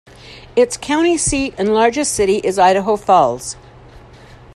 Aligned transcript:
Its 0.55 0.77
county 0.77 1.15
seat 1.15 1.53
and 1.59 1.75
largest 1.75 2.13
city 2.15 2.37
is 2.37 2.57
Idaho 2.57 2.95
Falls. 2.95 3.55